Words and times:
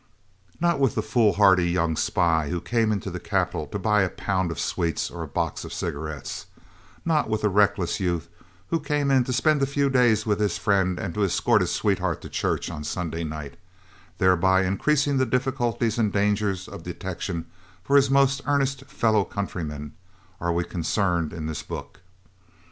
Not 0.59 0.79
with 0.79 0.95
the 0.95 1.03
foolhardy 1.03 1.69
young 1.69 1.95
spy 1.95 2.49
who 2.49 2.59
came 2.59 2.91
into 2.91 3.11
the 3.11 3.19
capital 3.19 3.67
to 3.67 3.77
buy 3.77 4.01
a 4.01 4.09
pound 4.09 4.49
of 4.49 4.59
sweets 4.59 5.11
or 5.11 5.21
a 5.21 5.27
box 5.27 5.63
of 5.63 5.71
cigarettes, 5.71 6.47
not 7.05 7.29
with 7.29 7.43
the 7.43 7.49
reckless 7.49 7.99
youth 7.99 8.27
who 8.71 8.79
came 8.79 9.11
in 9.11 9.23
to 9.25 9.31
spend 9.31 9.61
a 9.61 9.67
few 9.67 9.91
days 9.91 10.25
with 10.25 10.39
his 10.39 10.57
friend 10.57 10.97
and 10.97 11.13
to 11.13 11.23
escort 11.23 11.61
his 11.61 11.69
sweetheart 11.71 12.19
to 12.21 12.29
church 12.29 12.71
on 12.71 12.83
Sunday 12.83 13.23
night, 13.23 13.57
thereby 14.17 14.63
increasing 14.65 15.17
the 15.17 15.25
difficulties 15.27 15.99
and 15.99 16.11
danger 16.11 16.49
of 16.49 16.81
detection 16.81 17.45
for 17.83 17.95
his 17.95 18.09
more 18.09 18.25
earnest 18.47 18.85
fellow 18.85 19.23
countrymen, 19.23 19.93
are 20.39 20.51
we 20.51 20.63
concerned 20.63 21.31
in 21.31 21.45
this 21.45 21.61
book. 21.61 21.99